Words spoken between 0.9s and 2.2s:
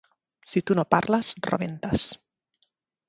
parles, rebentes.